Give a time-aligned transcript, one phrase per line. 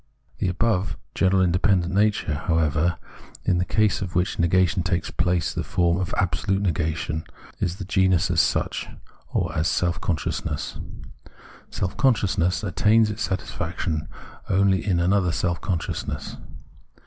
[0.39, 2.97] The above general iu dependent nature, however,
[3.45, 7.23] in the case of which nega tion takes the form of absolute negation,
[7.59, 8.87] is the genus as such,
[9.31, 10.79] or as self consciousness.
[11.69, 14.07] Self consciousness attains its satisfaction
[14.49, 16.35] only in another self consciousness.